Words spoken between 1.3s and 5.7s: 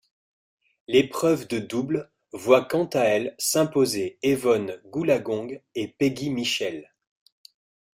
de double voit quant à elle s'imposer Evonne Goolagong